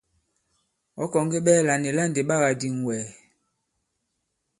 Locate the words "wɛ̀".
2.87-2.99